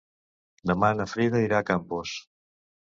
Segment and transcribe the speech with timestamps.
[0.71, 2.17] Demà na Frida irà a Campos.